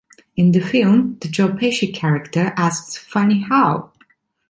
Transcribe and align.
In 0.35 0.51
the 0.51 0.61
film, 0.61 1.19
the 1.21 1.27
Joe 1.27 1.49
Pesci 1.49 1.93
character 1.93 2.53
asks 2.57 2.97
Funny 2.97 3.41
how? 3.43 3.91